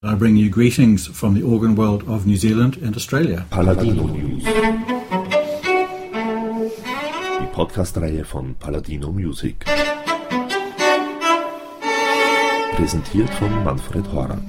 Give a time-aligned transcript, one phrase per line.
[0.00, 3.44] I bring you greetings from the organ world of New Zealand and Australia.
[3.50, 4.44] Paladino News.
[7.40, 9.64] Die Podcast-Reihe von Paladino Music.
[12.76, 14.46] Präsentiert von Manfred Horak.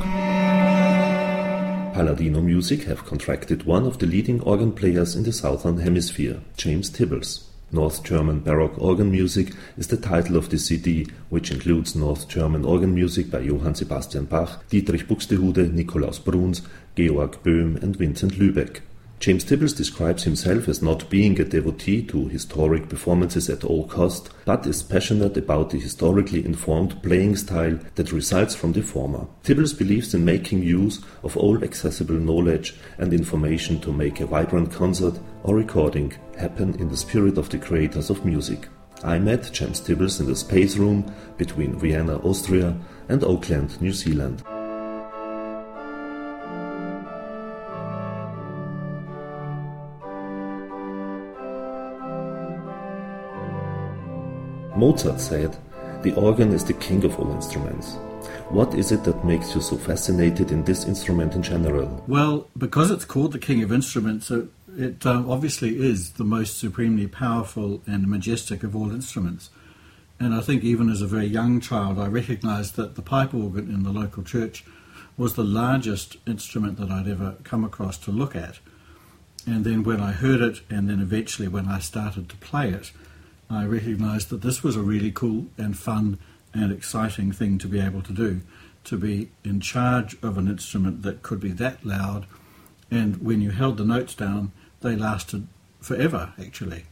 [1.95, 6.91] Paladino Music have contracted one of the leading organ players in the Southern Hemisphere, James
[6.91, 7.48] Tibbles.
[7.71, 12.65] North German Baroque Organ Music is the title of the CD, which includes North German
[12.65, 16.61] organ music by Johann Sebastian Bach, Dietrich Buxtehude, Nikolaus Bruhns,
[16.95, 18.81] Georg Böhm, and Vincent Lübeck.
[19.19, 24.29] James Tibbles describes himself as not being a devotee to historic performances at all cost,
[24.45, 29.27] but is passionate about the historically informed playing style that results from the former.
[29.43, 34.71] Tibbles believes in making use of all accessible knowledge and information to make a vibrant
[34.71, 38.69] concert or recording happen in the spirit of the creators of music.
[39.03, 42.77] I met James Tibbles in the space room between Vienna, Austria
[43.09, 44.43] and Auckland, New Zealand.
[54.79, 55.57] Mozart said,
[56.03, 57.95] The organ is the king of all instruments.
[58.47, 62.01] What is it that makes you so fascinated in this instrument in general?
[62.07, 67.07] Well, because it's called the king of instruments, it um, obviously is the most supremely
[67.07, 69.49] powerful and majestic of all instruments.
[70.17, 73.69] And I think even as a very young child, I recognized that the pipe organ
[73.69, 74.63] in the local church
[75.17, 78.59] was the largest instrument that I'd ever come across to look at.
[79.45, 82.93] And then when I heard it, and then eventually when I started to play it,
[83.49, 86.19] I recognized that this was a really cool and fun
[86.53, 88.41] and exciting thing to be able to do,
[88.85, 92.25] to be in charge of an instrument that could be that loud,
[92.91, 95.47] and when you held the notes down, they lasted
[95.79, 96.85] forever, actually,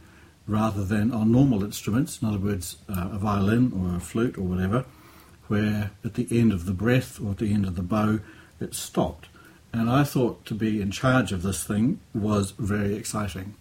[0.46, 4.42] rather than on normal instruments, in other words, uh, a violin or a flute or
[4.42, 4.84] whatever,
[5.48, 8.20] where at the end of the breath or at the end of the bow
[8.60, 9.28] it stopped.
[9.72, 13.54] And I thought to be in charge of this thing was very exciting.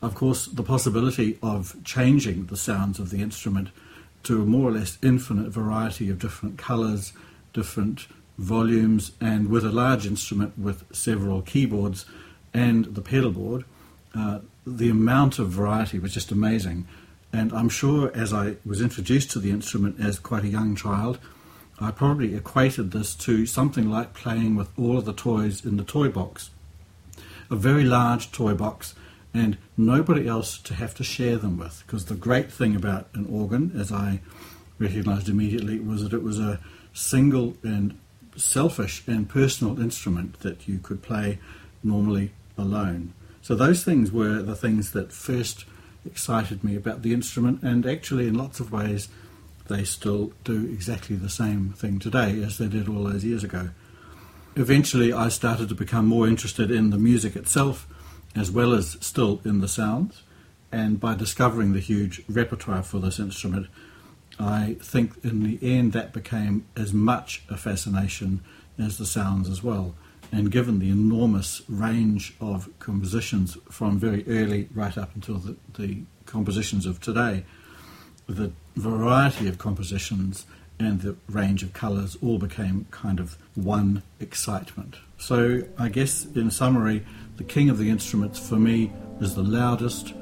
[0.00, 3.70] Of course, the possibility of changing the sounds of the instrument
[4.24, 7.12] to a more or less infinite variety of different colours,
[7.52, 8.06] different
[8.36, 12.06] volumes, and with a large instrument with several keyboards
[12.54, 13.64] and the pedal board,
[14.14, 16.86] uh, the amount of variety was just amazing.
[17.32, 21.18] And I'm sure as I was introduced to the instrument as quite a young child,
[21.80, 25.84] I probably equated this to something like playing with all of the toys in the
[25.84, 26.50] toy box.
[27.50, 28.94] A very large toy box
[29.34, 31.82] and nobody else to have to share them with.
[31.86, 34.20] Because the great thing about an organ, as I
[34.78, 36.60] recognized immediately, was that it was a
[36.92, 37.98] single and
[38.36, 41.38] selfish and personal instrument that you could play
[41.82, 43.12] normally alone.
[43.42, 45.64] So those things were the things that first
[46.04, 49.08] excited me about the instrument, and actually, in lots of ways,
[49.68, 53.70] they still do exactly the same thing today as they did all those years ago.
[54.56, 57.86] Eventually, I started to become more interested in the music itself
[58.34, 60.22] as well as still in the sounds.
[60.70, 63.68] And by discovering the huge repertoire for this instrument,
[64.38, 68.40] I think in the end that became as much a fascination
[68.78, 69.94] as the sounds as well.
[70.30, 76.02] And given the enormous range of compositions from very early right up until the, the
[76.26, 77.44] compositions of today,
[78.28, 80.44] the variety of compositions
[80.78, 84.96] and the range of colours all became kind of one excitement.
[85.16, 87.04] So, I guess in summary,
[87.38, 90.12] the king of the instruments for me is the loudest,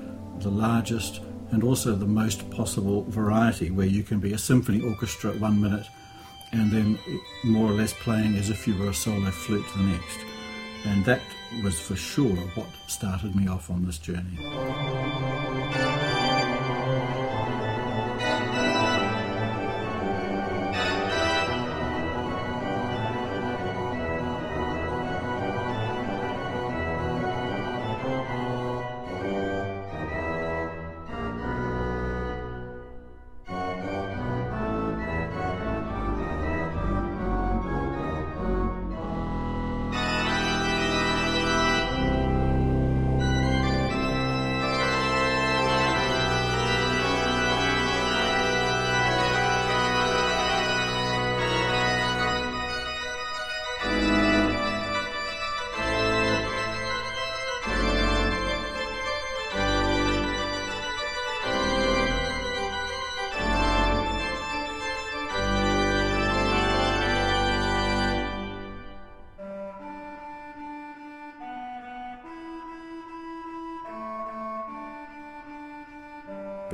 [0.41, 5.31] the largest, and also the most possible variety, where you can be a symphony orchestra
[5.31, 5.87] at one minute
[6.53, 6.99] and then
[7.43, 10.19] more or less playing as if you were a solo flute the next.
[10.85, 11.21] And that
[11.65, 15.36] was for sure what started me off on this journey.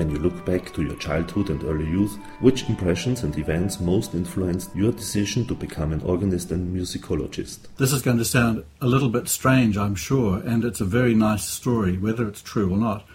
[0.02, 4.16] When you look back to your childhood and early youth, which impressions and events most
[4.16, 7.68] influenced your decision to become an organist and musicologist?
[7.76, 11.14] This is going to sound a little bit strange, I'm sure, and it's a very
[11.14, 13.06] nice story, whether it's true or not.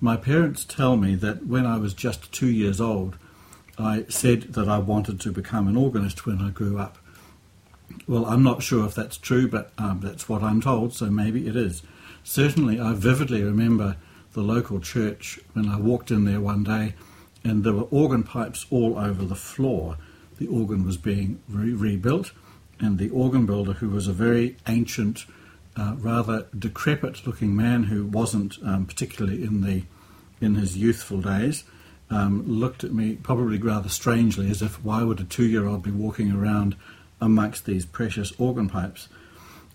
[0.00, 3.16] My parents tell me that when I was just two years old,
[3.78, 6.98] I said that I wanted to become an organist when I grew up.
[8.08, 11.46] Well, I'm not sure if that's true, but um, that's what I'm told, so maybe
[11.46, 11.84] it is.
[12.24, 13.96] Certainly, I vividly remember
[14.32, 16.94] the local church when I walked in there one day,
[17.44, 19.98] and there were organ pipes all over the floor.
[20.38, 22.32] The organ was being re- rebuilt,
[22.80, 25.24] and the organ builder, who was a very ancient,
[25.76, 29.84] uh, rather decrepit looking man who wasn't um, particularly in the
[30.40, 31.62] in his youthful days,
[32.10, 35.82] um, looked at me probably rather strangely, as if why would a two year old
[35.82, 36.74] be walking around
[37.20, 39.08] amongst these precious organ pipes?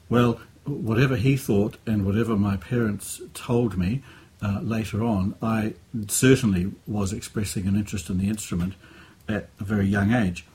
[0.09, 4.03] Well, whatever he thought and whatever my parents told me,
[4.41, 5.73] uh, later on, I
[6.07, 8.73] certainly was expressing an interest in the instrument
[9.27, 10.45] at a very young age.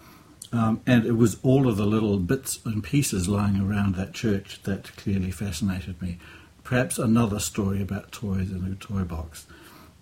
[0.53, 4.61] Um, and it was all of the little bits and pieces lying around that church
[4.65, 6.19] that clearly fascinated me.
[6.63, 9.47] Perhaps another story about toys in a toy box.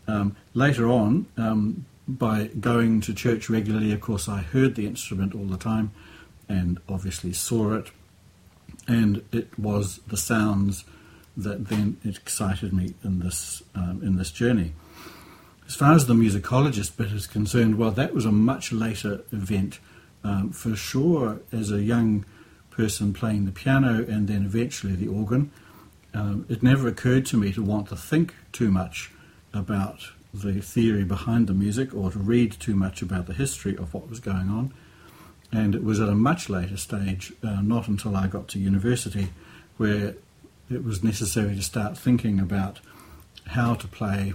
[0.08, 5.34] Um, later on, um, by going to church regularly, of course, I heard the instrument
[5.34, 5.92] all the time
[6.48, 7.90] and obviously saw it.
[8.88, 10.84] And it was the sounds
[11.42, 14.72] that then excited me in this um, in this journey.
[15.66, 19.78] As far as the musicologist bit is concerned, well, that was a much later event.
[20.25, 22.25] Um, for sure, as a young
[22.70, 25.52] person playing the piano and then eventually the organ,
[26.12, 29.12] um, it never occurred to me to want to think too much
[29.54, 30.00] about
[30.32, 34.08] the theory behind the music or to read too much about the history of what
[34.08, 34.72] was going on.
[35.52, 39.31] And it was at a much later stage, uh, not until I got to university,
[39.76, 40.14] where
[40.70, 42.81] it was necessary to start thinking about
[43.49, 44.34] how to play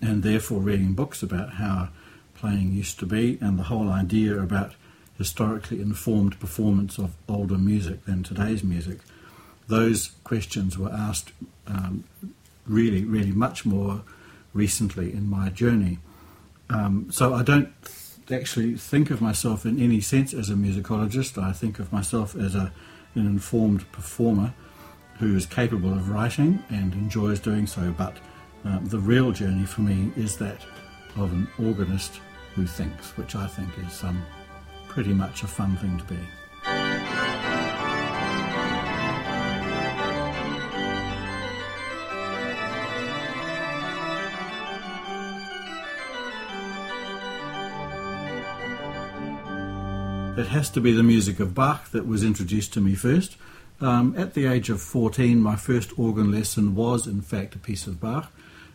[0.00, 1.90] and therefore reading books about how
[2.34, 4.74] playing used to be and the whole idea about
[5.18, 8.98] historically informed performance of older music than today's music.
[9.68, 11.32] Those questions were asked
[11.66, 12.04] um,
[12.66, 14.02] really, really much more
[14.54, 15.98] recently in my journey.
[16.70, 17.72] Um, so I don't
[18.30, 21.40] actually think of myself in any sense as a musicologist.
[21.40, 22.72] I think of myself as a,
[23.14, 24.54] an informed performer
[25.22, 28.16] who is capable of writing and enjoys doing so, but
[28.64, 30.60] uh, the real journey for me is that
[31.14, 32.20] of an organist
[32.56, 34.20] who thinks, which I think is um,
[34.88, 36.18] pretty much a fun thing to be.
[50.36, 53.36] It has to be the music of Bach that was introduced to me first.
[53.82, 57.88] Um, at the age of 14, my first organ lesson was, in fact, a piece
[57.88, 58.32] of Bach,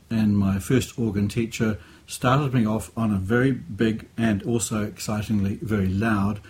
[0.10, 5.60] and my first organ teacher started me off on a very big and also excitingly
[5.62, 6.42] very loud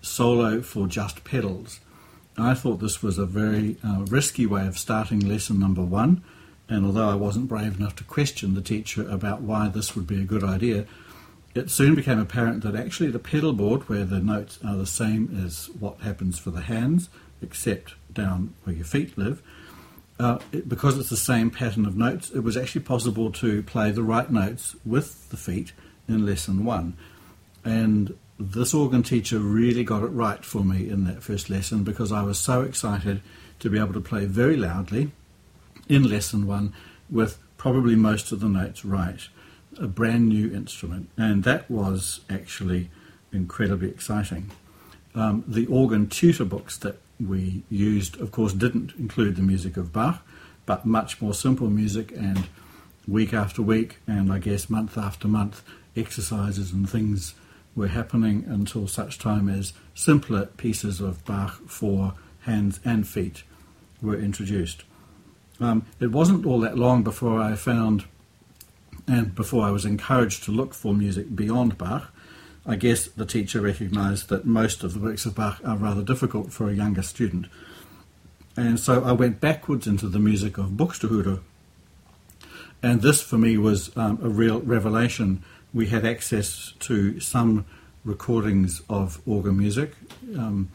[0.00, 1.78] solo for just pedals.
[2.36, 6.24] I thought this was a very uh, risky way of starting lesson number one,
[6.68, 10.20] and although I wasn't brave enough to question the teacher about why this would be
[10.20, 10.86] a good idea,
[11.54, 15.44] it soon became apparent that actually the pedal board, where the notes are the same
[15.44, 17.08] as what happens for the hands,
[17.42, 19.42] except down where your feet live,
[20.18, 23.90] uh, it, because it's the same pattern of notes, it was actually possible to play
[23.90, 25.72] the right notes with the feet
[26.08, 26.96] in lesson one.
[27.64, 32.12] And this organ teacher really got it right for me in that first lesson because
[32.12, 33.20] I was so excited
[33.60, 35.12] to be able to play very loudly
[35.88, 36.72] in lesson one
[37.10, 39.20] with probably most of the notes right.
[39.80, 42.90] A brand new instrument, and that was actually
[43.32, 44.50] incredibly exciting.
[45.14, 49.92] Um, the organ tutor books that we used, of course, didn't include the music of
[49.92, 50.24] Bach,
[50.66, 52.46] but much more simple music and
[53.06, 55.62] week after week, and I guess month after month,
[55.96, 57.34] exercises and things
[57.74, 63.44] were happening until such time as simpler pieces of Bach for hands and feet
[64.00, 64.84] were introduced.
[65.60, 68.04] Um, it wasn't all that long before I found
[69.06, 72.12] and before I was encouraged to look for music beyond Bach.
[72.64, 76.52] I guess the teacher recognised that most of the works of Bach are rather difficult
[76.52, 77.46] for a younger student.
[78.56, 81.40] And so I went backwards into the music of Buxtehude.
[82.82, 85.42] And this for me was um, a real revelation.
[85.74, 87.64] We had access to some
[88.04, 89.94] recordings of organ music,
[90.36, 90.70] um,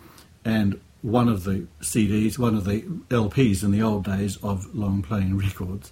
[0.45, 5.01] and one of the CDs, one of the LPs in the old days of long
[5.01, 5.91] playing records,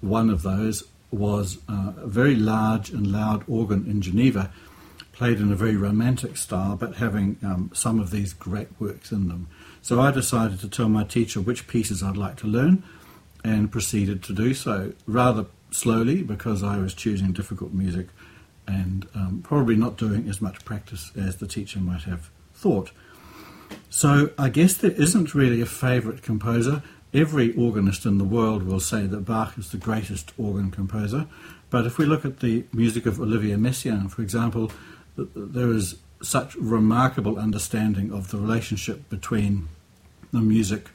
[0.00, 4.50] one of those was uh, a very large and loud organ in Geneva
[5.12, 9.28] played in a very romantic style, but having um, some of these great works in
[9.28, 9.46] them.
[9.82, 12.82] So I decided to tell my teacher which pieces I'd like to learn
[13.44, 14.92] and proceeded to do so.
[15.06, 18.08] Rather slowly because I was choosing difficult music
[18.66, 22.92] and um, probably not doing as much practice as the teacher might have thought.
[23.90, 26.82] So I guess there isn't really a favourite composer.
[27.12, 31.26] Every organist in the world will say that Bach is the greatest organ composer.
[31.70, 34.70] But if we look at the music of Olivier Messiaen, for example,
[35.16, 39.68] there is such remarkable understanding of the relationship between
[40.32, 40.88] the music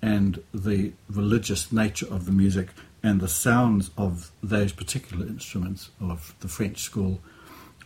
[0.00, 2.68] and the religious nature of the music
[3.02, 7.20] and the sounds of those particular instruments of the French school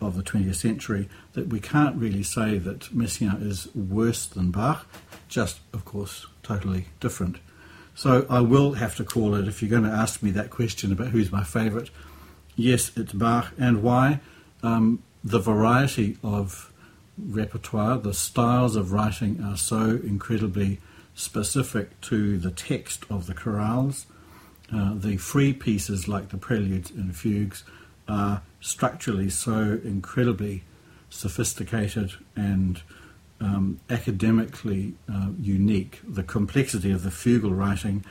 [0.00, 4.86] of the 20th century that we can't really say that Messiaen is worse than Bach,
[5.28, 7.38] just, of course, totally different.
[7.94, 10.92] So I will have to call it, if you're going to ask me that question
[10.92, 11.88] about who's my favourite,
[12.54, 13.52] yes, it's Bach.
[13.58, 14.20] And why?
[14.62, 16.72] Um, the variety of
[17.18, 20.78] repertoire, the styles of writing are so incredibly
[21.16, 24.06] specific to the text of the chorales.
[24.72, 27.64] Uh, the free pieces, like the preludes and fugues,
[28.06, 30.62] are structurally so incredibly
[31.10, 32.82] sophisticated and
[33.40, 36.00] um, academically uh, unique.
[36.06, 38.04] The complexity of the fugal writing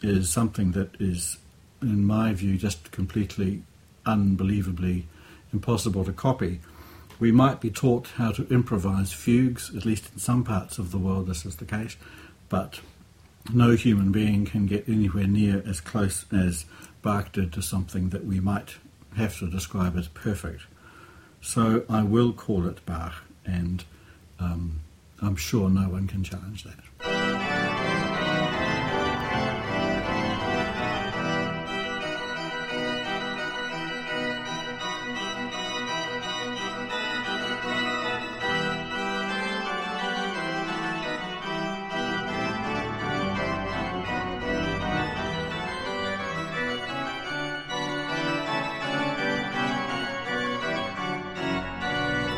[0.00, 1.36] is something that is,
[1.82, 3.64] in my view, just completely
[4.06, 5.08] unbelievably
[5.54, 6.60] impossible to copy.
[7.18, 10.98] We might be taught how to improvise fugues, at least in some parts of the
[10.98, 11.96] world, this is the case,
[12.48, 12.80] but
[13.52, 16.66] no human being can get anywhere near as close as
[17.02, 18.76] Bach did to something that we might
[19.16, 20.62] have to describe as perfect.
[21.40, 23.84] So I will call it Bach, and
[24.40, 24.80] um,
[25.22, 26.80] I'm sure no one can challenge that.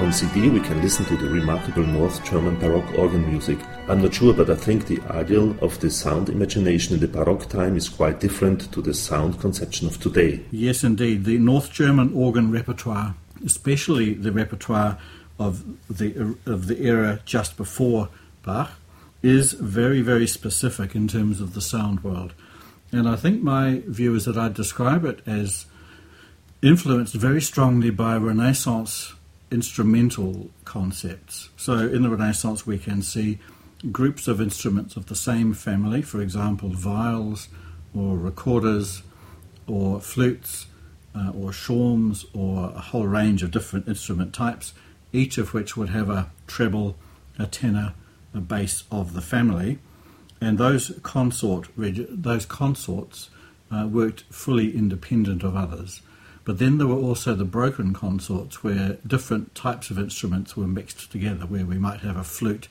[0.06, 3.58] On CD we can listen to the remarkable North German Baroque organ music.
[3.88, 7.48] I'm not sure, but I think the ideal of the sound imagination in the Baroque
[7.48, 10.44] time is quite different to the sound conception of today.
[10.52, 11.24] Yes, indeed.
[11.24, 14.96] The North German organ repertoire, especially the repertoire
[15.40, 18.08] of the, of the era just before
[18.44, 18.70] Bach,
[19.24, 22.32] is very, very specific in terms of the sound world.
[22.92, 25.66] And I think my view is that I'd describe it as
[26.62, 29.12] influenced very strongly by Renaissance
[29.50, 31.50] instrumental concepts.
[31.56, 33.38] So in the Renaissance, we can see
[33.92, 37.48] groups of instruments of the same family, for example, viols
[37.94, 39.02] or recorders
[39.66, 40.66] or flutes
[41.14, 44.74] uh, or shawms or a whole range of different instrument types,
[45.12, 46.96] each of which would have a treble,
[47.38, 47.94] a tenor,
[48.34, 49.78] a bass of the family.
[50.40, 53.30] And those consort those consorts
[53.70, 56.02] uh, worked fully independent of others.
[56.46, 61.10] But then there were also the broken consorts where different types of instruments were mixed
[61.10, 62.68] together, where we might have a flute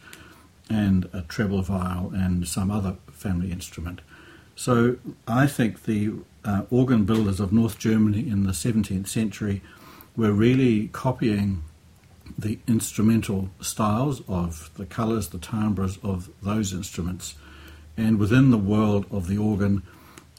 [0.69, 3.99] and a treble viol and some other family instrument.
[4.55, 4.95] So
[5.27, 6.13] I think the
[6.45, 9.61] uh, organ builders of North Germany in the 17th century
[10.15, 11.63] were really copying
[12.37, 17.35] the instrumental styles of the colours, the timbres of those instruments,
[17.97, 19.83] and within the world of the organ,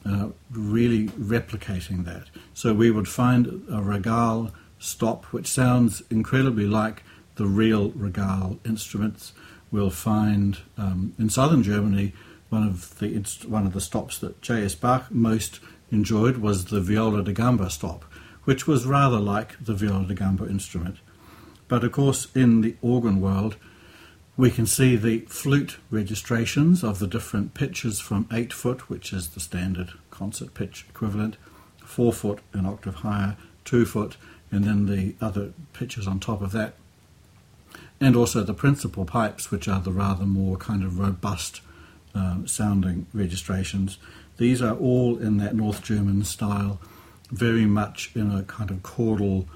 [0.07, 2.25] uh, really replicating that.
[2.55, 7.03] So we would find a regal stop, which sounds incredibly like
[7.37, 9.33] the real regal instruments.
[9.71, 12.13] We'll find um, in southern Germany
[12.49, 13.09] one of the
[13.49, 14.75] one of the stops that J.S.
[14.75, 15.61] Bach most
[15.91, 18.05] enjoyed was the viola da gamba stop,
[18.45, 20.99] which was rather like the viola da gamba instrument.
[21.69, 23.57] But of course, in the organ world,
[24.37, 29.29] we can see the flute registrations of the different pitches from 8 foot, which is
[29.29, 31.37] the standard concert pitch equivalent,
[31.85, 34.17] 4 foot an octave higher, 2 foot,
[34.51, 36.75] and then the other pitches on top of that.
[37.99, 41.63] And also the principal pipes, which are the rather more kind of robust
[42.15, 43.97] um, sounding registrations.
[44.37, 46.79] These are all in that North German style,
[47.31, 49.47] very much in a kind of chordal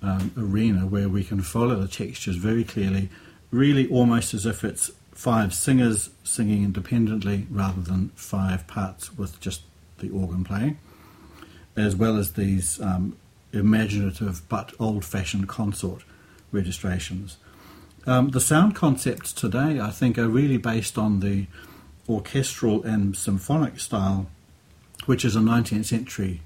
[0.00, 3.08] um, arena where we can follow the textures very clearly
[3.50, 9.62] really almost as if it's five singers singing independently rather than five parts with just
[9.98, 10.78] the organ playing,
[11.76, 13.16] as well as these um,
[13.52, 16.04] imaginative but old fashioned consort
[16.52, 17.36] registrations.
[18.06, 21.46] Um, the sound concepts today, I think, are really based on the
[22.08, 24.28] orchestral and symphonic style,
[25.06, 26.42] which is a 19th century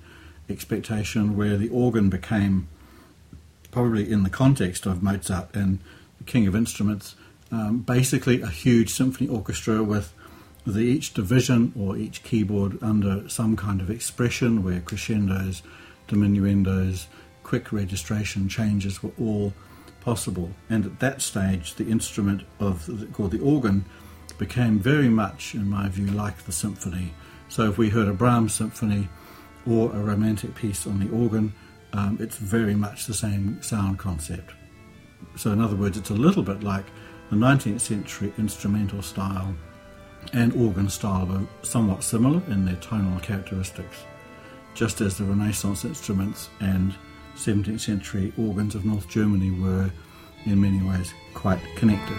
[0.49, 2.69] expectation where the organ became,
[3.71, 5.79] probably in the context of Mozart and
[6.23, 7.15] king of instruments,
[7.51, 10.13] um, basically a huge symphony orchestra with
[10.67, 15.63] the, each division or each keyboard under some kind of expression where crescendos,
[16.09, 17.07] diminuendos,
[17.43, 19.53] quick registration changes were all
[20.01, 20.51] possible.
[20.71, 23.85] And at that stage, the instrument of called the organ
[24.39, 27.13] became very much, in my view, like the symphony.
[27.49, 29.09] So if we heard a Brahms symphony
[29.67, 31.53] or a romantic piece on the organ,
[31.93, 34.53] um, it's very much the same sound concept.
[35.37, 36.87] So, in other words, it's a little bit like
[37.31, 39.55] the 19th century instrumental style
[40.33, 44.05] and organ style were somewhat similar in their tonal characteristics,
[44.75, 46.95] just as the Renaissance instruments and
[47.37, 49.91] 17th century organs of North Germany were,
[50.45, 52.19] in many ways, quite connected.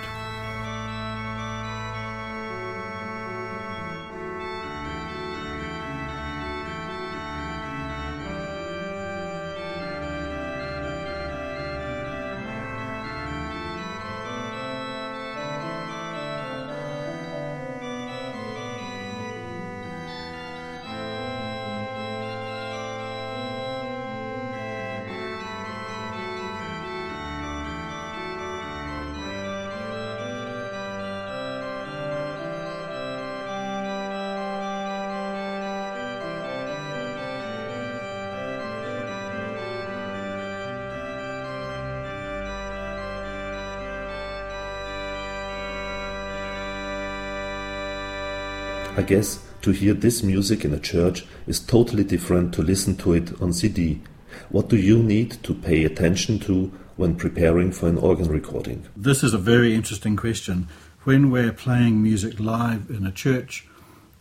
[48.96, 53.14] I guess to hear this music in a church is totally different to listen to
[53.14, 54.02] it on CD.
[54.50, 58.86] What do you need to pay attention to when preparing for an organ recording?
[58.96, 60.68] This is a very interesting question.
[61.06, 63.68] When we're playing music live in a church,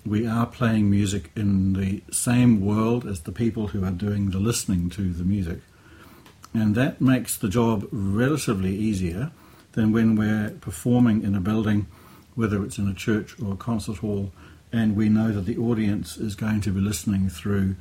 [0.07, 4.39] we are playing music in the same world as the people who are doing the
[4.39, 5.61] listening to the music.
[6.55, 9.33] And that makes the job relatively easier
[9.73, 11.89] than when we're performing in a building,
[12.35, 14.33] whether it's in a church or a concert hall,
[14.73, 17.77] and we know that the audience is going to be listening through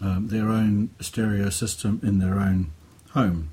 [0.00, 2.72] um, their own stereo system in their own
[3.10, 3.50] home.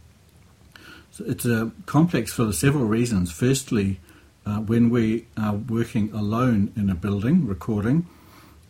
[1.12, 3.32] So it's a complex for several reasons.
[3.32, 4.00] Firstly,
[4.46, 8.08] uh, when we are working alone in a building recording,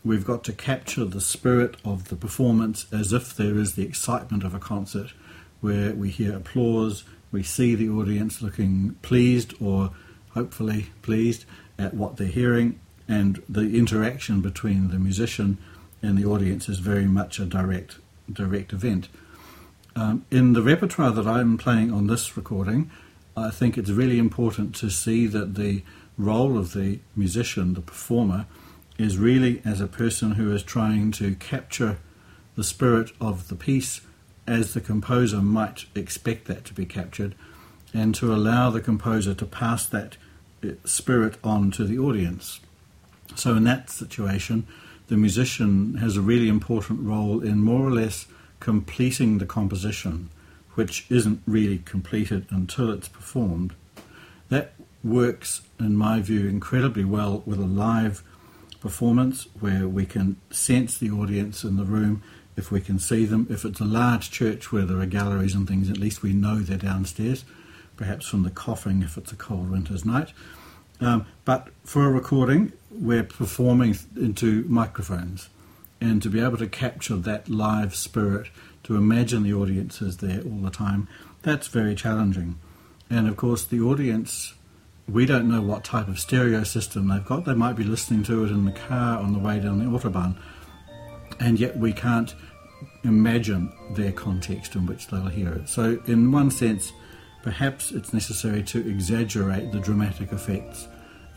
[0.03, 4.43] we've got to capture the spirit of the performance as if there is the excitement
[4.43, 5.13] of a concert
[5.61, 9.91] where we hear applause, we see the audience looking pleased or
[10.31, 11.45] hopefully pleased
[11.77, 12.79] at what they're hearing,
[13.11, 15.57] and the interaction between the musician
[16.01, 17.97] and the audience is very much a direct
[18.31, 19.09] direct event.
[19.97, 22.89] Um, in the repertoire that I'm playing on this recording,
[23.35, 25.83] I think it's really important to see that the
[26.17, 28.45] role of the musician, the performer,
[28.97, 31.97] is really as a person who is trying to capture
[32.55, 33.99] the spirit of the piece
[34.47, 37.35] as the composer might expect that to be captured,
[37.93, 40.15] and to allow the composer to pass that
[40.63, 42.61] uh, spirit on to the audience.
[43.35, 44.67] So, in that situation,
[45.07, 48.27] the musician has a really important role in more or less
[48.59, 50.29] completing the composition,
[50.75, 53.73] which isn't really completed until it's performed.
[54.49, 58.23] That works, in my view, incredibly well with a live
[58.79, 62.23] performance where we can sense the audience in the room
[62.55, 63.47] if we can see them.
[63.49, 66.59] If it's a large church where there are galleries and things, at least we know
[66.59, 67.43] they're downstairs,
[67.95, 70.33] perhaps from the coughing if it's a cold winter's night.
[71.01, 75.49] Um, but for a recording, we're performing into microphones.
[75.99, 78.47] And to be able to capture that live spirit,
[78.83, 81.07] to imagine the audience is there all the time,
[81.41, 82.59] that's very challenging.
[83.09, 84.53] And of course, the audience,
[85.07, 87.45] we don't know what type of stereo system they've got.
[87.45, 90.37] They might be listening to it in the car on the way down the Autobahn.
[91.39, 92.33] And yet we can't
[93.03, 95.69] imagine their context in which they'll hear it.
[95.69, 96.93] So, in one sense,
[97.43, 100.87] perhaps it's necessary to exaggerate the dramatic effects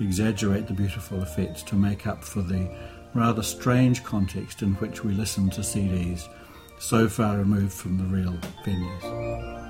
[0.00, 2.68] exaggerate the beautiful effects to make up for the
[3.14, 6.28] rather strange context in which we listen to CDs
[6.78, 9.63] so far removed from the real venues.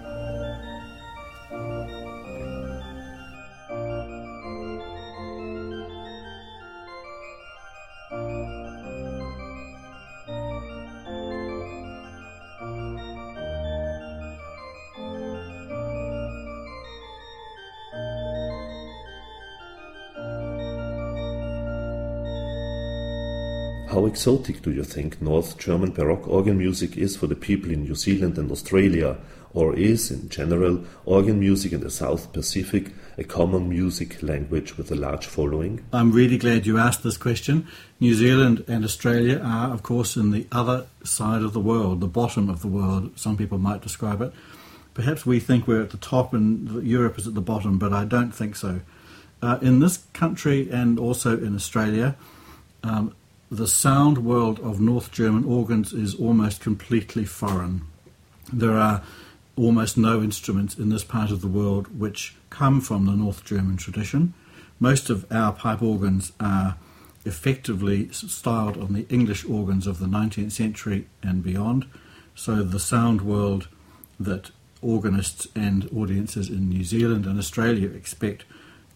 [24.14, 27.96] Exotic do you think North German Baroque organ music is for the people in New
[27.96, 29.16] Zealand and Australia,
[29.52, 34.92] or is, in general, organ music in the South Pacific a common music language with
[34.92, 35.84] a large following?
[35.92, 37.66] I'm really glad you asked this question.
[37.98, 42.06] New Zealand and Australia are, of course, in the other side of the world, the
[42.06, 44.32] bottom of the world, some people might describe it.
[44.94, 48.04] Perhaps we think we're at the top and Europe is at the bottom, but I
[48.04, 48.80] don't think so.
[49.42, 52.14] Uh, in this country and also in Australia,
[52.84, 53.12] um,
[53.50, 57.82] the sound world of North German organs is almost completely foreign.
[58.52, 59.02] There are
[59.56, 63.76] almost no instruments in this part of the world which come from the North German
[63.76, 64.34] tradition.
[64.80, 66.76] Most of our pipe organs are
[67.24, 71.86] effectively styled on the English organs of the 19th century and beyond.
[72.34, 73.68] So the sound world
[74.18, 74.50] that
[74.82, 78.44] organists and audiences in New Zealand and Australia expect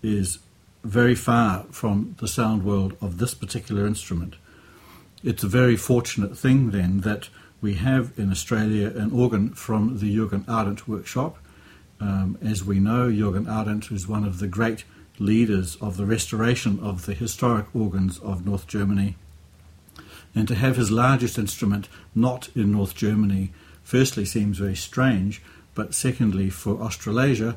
[0.02, 0.38] is
[0.88, 4.37] very far from the sound world of this particular instrument.
[5.22, 7.29] It's a very fortunate thing then that
[7.61, 11.37] we have in Australia an organ from the Jürgen Ahrend workshop.
[12.01, 14.85] Um, as we know, Jürgen Ahrend is one of the great
[15.18, 19.16] leaders of the restoration of the historic organs of North Germany.
[20.35, 25.42] And to have his largest instrument not in North Germany, firstly, seems very strange,
[25.74, 27.57] but secondly, for Australasia,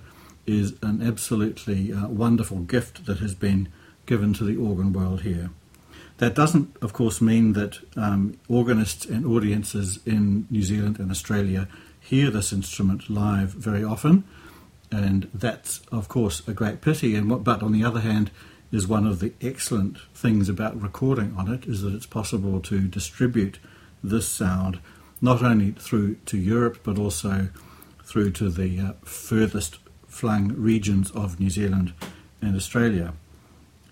[0.52, 3.70] is an absolutely uh, wonderful gift that has been
[4.06, 5.50] given to the organ world here.
[6.18, 11.68] That doesn't, of course, mean that um, organists and audiences in New Zealand and Australia
[12.00, 14.24] hear this instrument live very often,
[14.92, 17.16] and that's, of course, a great pity.
[17.16, 18.30] And what, but on the other hand,
[18.72, 22.88] is one of the excellent things about recording on it is that it's possible to
[22.88, 23.60] distribute
[24.04, 24.80] this sound
[25.20, 27.50] not only through to Europe but also
[28.04, 29.78] through to the uh, furthest
[30.12, 31.93] flung regions of New Zealand
[32.41, 33.13] and Australia.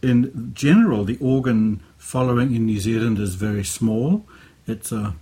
[0.02, 4.26] In general, the organ following in New Zealand is very small.
[4.68, 5.16] It's a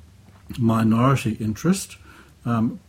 [0.59, 1.97] minority interest,
[2.45, 2.79] um,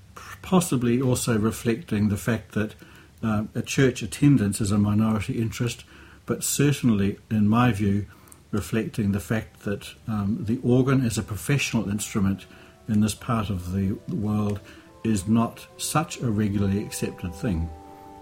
[0.42, 2.74] possibly also reflecting the fact that
[3.22, 5.84] uh, a church attendance is a minority interest,
[6.26, 8.06] but certainly, in my view,
[8.50, 12.46] reflecting the fact that um, the organ as a professional instrument
[12.88, 14.60] in this part of the world
[15.04, 17.68] is not such a regularly accepted thing.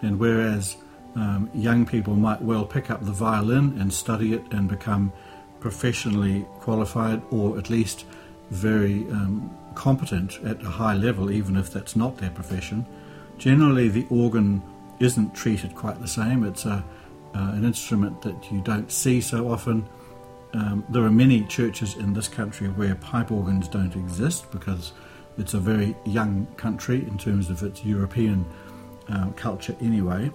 [0.02, 0.76] And whereas
[1.14, 5.12] um, young people might well pick up the violin and study it and become
[5.60, 8.04] professionally qualified or at least
[8.50, 12.86] very um, competent at a high level, even if that's not their profession.
[13.38, 14.62] Generally, the organ
[15.00, 16.44] isn't treated quite the same.
[16.44, 16.84] It's a,
[17.34, 19.86] uh, an instrument that you don't see so often.
[20.54, 24.92] Um, there are many churches in this country where pipe organs don't exist because
[25.36, 28.46] it's a very young country in terms of its European
[29.08, 30.30] uh, culture, anyway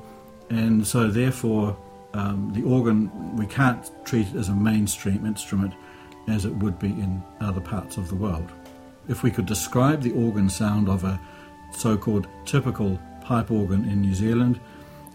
[0.52, 1.76] and so therefore
[2.14, 5.74] um, the organ we can't treat it as a mainstream instrument
[6.28, 8.52] as it would be in other parts of the world.
[9.08, 11.20] If we could describe the organ sound of a
[11.72, 14.60] so-called typical pipe organ in New Zealand,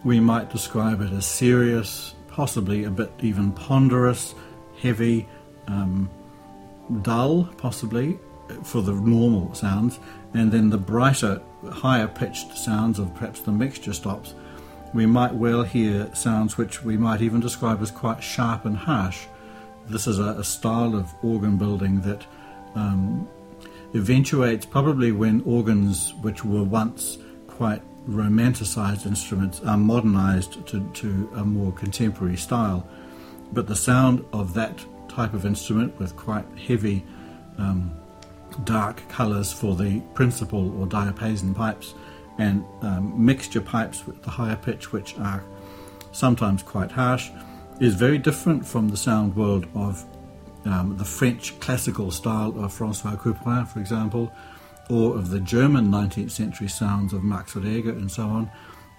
[0.03, 4.35] we might describe it as serious, possibly a bit even ponderous,
[4.81, 5.27] heavy,
[5.67, 6.09] um,
[7.03, 8.19] dull, possibly
[8.63, 9.99] for the normal sounds,
[10.33, 14.33] and then the brighter, higher pitched sounds of perhaps the mixture stops
[14.93, 19.25] we might well hear sounds which we might even describe as quite sharp and harsh.
[19.87, 22.25] This is a, a style of organ building that
[22.75, 23.27] um,
[23.93, 31.43] eventuates probably when organs which were once quite romanticized instruments are modernized to, to a
[31.43, 32.87] more contemporary style.
[33.51, 37.05] But the sound of that type of instrument with quite heavy,
[37.57, 37.91] um,
[38.63, 41.93] dark colors for the principal or diapason pipes
[42.37, 45.43] and um, mixture pipes with the higher pitch, which are
[46.11, 47.29] sometimes quite harsh,
[47.79, 50.05] is very different from the sound world of
[50.65, 54.31] um, the French classical style of Francois Couperin, for example,
[54.89, 58.51] or of the German 19th century sounds of Max Reger and so on,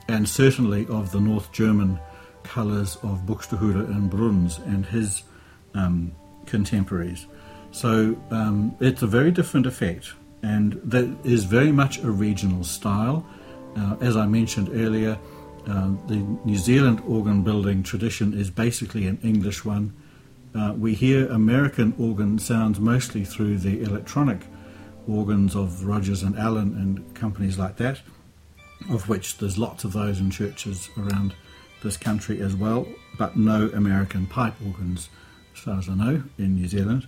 [0.09, 1.99] and certainly of the North German
[2.43, 5.23] colours of Buxtehude and Bruhns and his
[5.75, 6.13] um,
[6.47, 7.27] contemporaries.
[7.79, 10.13] So um, it's a very different effect
[10.43, 13.25] and that is very much a regional style.
[13.77, 15.17] Uh, as I mentioned earlier,
[15.65, 19.95] uh, the New Zealand organ building tradition is basically an English one.
[20.57, 24.41] Uh, we hear American organ sounds mostly through the electronic
[25.07, 28.01] organs of Rodgers and Allen and companies like that,
[28.91, 31.33] of which there's lots of those in churches around
[31.85, 35.11] this country as well, but no American pipe organs,
[35.55, 37.07] as far as I know, in New Zealand.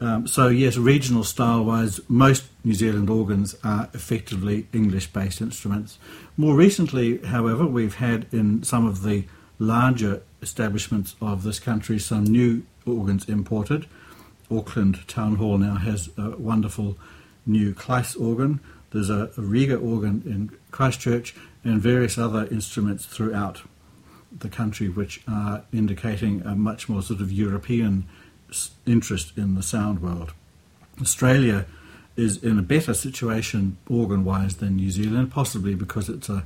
[0.00, 5.98] Um, so, yes, regional style wise, most New Zealand organs are effectively English based instruments.
[6.36, 9.24] More recently, however, we've had in some of the
[9.58, 13.86] larger establishments of this country some new organs imported.
[14.50, 16.96] Auckland Town Hall now has a wonderful
[17.44, 18.60] new Klais organ.
[18.92, 21.34] There's a, a Rieger organ in Christchurch
[21.64, 23.62] and various other instruments throughout
[24.36, 28.06] the country which are indicating a much more sort of European
[28.86, 30.32] interest in the sound world.
[31.00, 31.66] Australia
[32.16, 36.44] is in a better situation organ wise than New Zealand, possibly because it's a,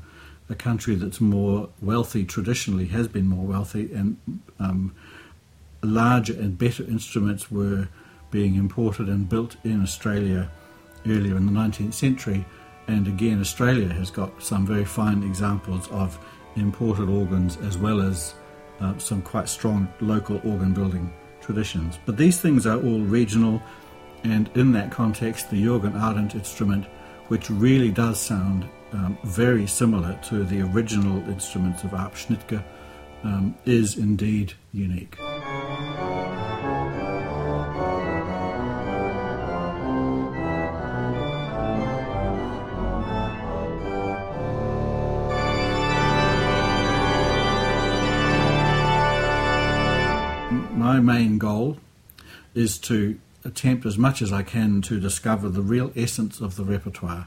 [0.51, 4.19] a country that's more wealthy traditionally, has been more wealthy, and
[4.61, 4.95] um,
[5.83, 7.89] larger and better instruments were
[8.31, 10.51] being imported and built in Australia
[11.07, 12.45] earlier in the 19th century.
[12.87, 16.19] And again, Australia has got some very fine examples of
[16.57, 18.35] imported organs as well as
[18.81, 21.13] uh, some quite strong local organ building
[21.43, 21.99] traditions.
[22.07, 23.63] But these things are all regional,
[24.25, 26.87] and in that context, the Jürgen Ahrend instrument,
[27.29, 32.63] which really does sound um, very similar to the original instruments of Arp Schnitger,
[33.25, 35.19] um, is indeed unique.
[52.63, 56.65] Is to attempt as much as I can to discover the real essence of the
[56.65, 57.27] repertoire,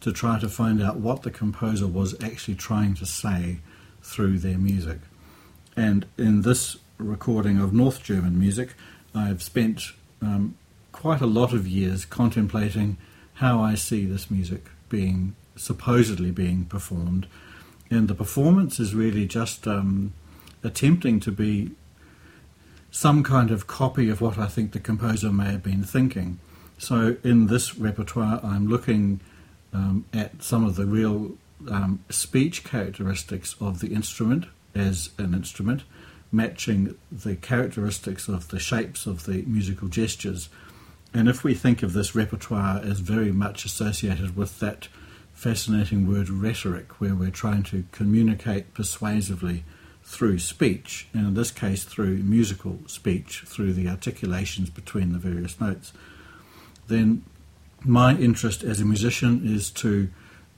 [0.00, 3.58] to try to find out what the composer was actually trying to say
[4.02, 4.98] through their music.
[5.74, 8.74] And in this recording of North German music,
[9.14, 10.56] I've spent um,
[10.92, 12.98] quite a lot of years contemplating
[13.34, 17.26] how I see this music being supposedly being performed.
[17.90, 20.12] And the performance is really just um,
[20.62, 21.70] attempting to be
[22.90, 26.38] some kind of copy of what I think the composer may have been thinking.
[26.78, 29.20] So in this repertoire, I'm looking
[29.72, 31.36] um, at some of the real
[31.68, 35.82] um, speech characteristics of the instrument as an instrument,
[36.30, 40.48] matching the characteristics of the shapes of the musical gestures.
[41.12, 44.88] And if we think of this repertoire as very much associated with that
[45.32, 49.64] fascinating word rhetoric, where we're trying to communicate persuasively
[50.08, 55.60] through speech, and in this case through musical speech, through the articulations between the various
[55.60, 55.92] notes,
[56.86, 57.22] then
[57.84, 60.08] my interest as a musician is to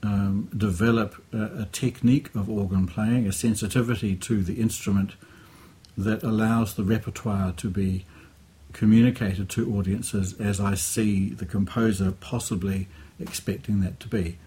[0.04, 5.14] um, develop a, a, technique of organ playing, a sensitivity to the instrument
[5.98, 8.06] that allows the repertoire to be
[8.72, 12.86] communicated to audiences as I see the composer possibly
[13.18, 14.38] expecting that to be.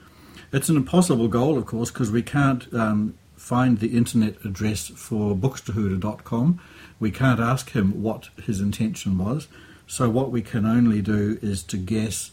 [0.53, 5.35] It's an impossible goal, of course, because we can't um, find the internet address for
[5.35, 6.59] buxtehude.com.
[6.99, 9.47] We can't ask him what his intention was.
[9.87, 12.31] So what we can only do is to guess,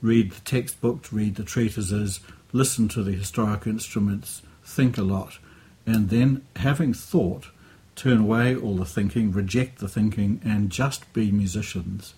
[0.00, 2.20] read the textbooks, read the treatises,
[2.52, 5.38] listen to the historic instruments, think a lot,
[5.86, 7.48] and then having thought,
[7.96, 12.14] turn away all the thinking, reject the thinking, and just be musicians.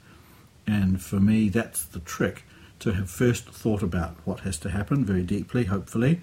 [0.67, 2.45] And for me, that's the trick
[2.81, 6.21] to have first thought about what has to happen very deeply, hopefully,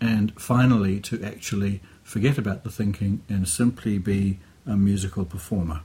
[0.00, 5.80] and finally to actually forget about the thinking and simply be a musical performer.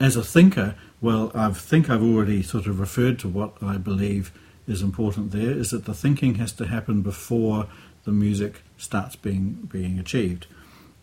[0.00, 4.32] As a thinker, well, I think I've already sort of referred to what I believe
[4.66, 7.66] is important there is that the thinking has to happen before
[8.04, 10.46] the music starts being being achieved.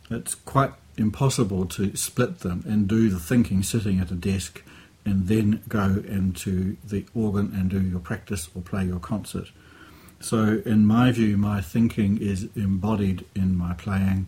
[0.09, 4.61] It's quite impossible to split them and do the thinking sitting at a desk
[5.05, 9.47] and then go into the organ and do your practice or play your concert.
[10.21, 14.27] So, in my view, my thinking is embodied in my playing,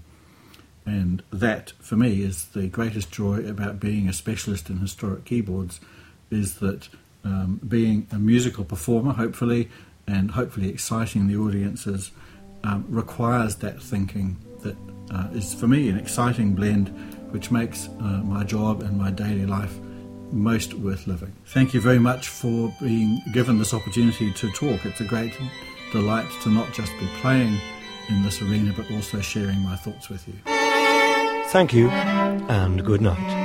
[0.86, 5.80] and that, for me, is the greatest joy about being a specialist in historic keyboards,
[6.32, 6.90] is that
[7.24, 9.70] um, being a musical performer, hopefully,
[10.08, 12.12] and hopefully exciting the audiences,
[12.64, 14.76] um, requires that thinking that
[15.12, 16.90] uh, is, for me, an exciting blend
[17.32, 19.78] which makes uh, my job and my daily life
[20.32, 21.34] most worth living.
[21.46, 24.86] Thank you very much for being given this opportunity to talk.
[24.86, 25.34] It's a great
[25.94, 27.58] delight to not just be playing
[28.10, 30.34] in this arena but also sharing my thoughts with you.
[31.52, 33.43] Thank you and good night.